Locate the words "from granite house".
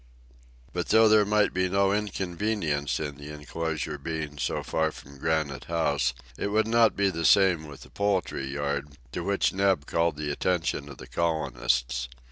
4.91-6.15